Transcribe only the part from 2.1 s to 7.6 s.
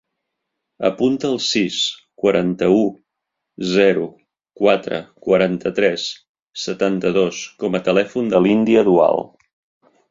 quaranta-u, zero, quatre, quaranta-tres, setanta-dos